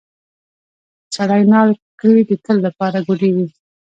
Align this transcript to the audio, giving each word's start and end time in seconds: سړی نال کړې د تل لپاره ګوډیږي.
سړی 1.15 1.43
نال 1.53 1.69
کړې 1.99 2.21
د 2.29 2.31
تل 2.45 2.57
لپاره 2.67 2.97
ګوډیږي. 3.07 3.47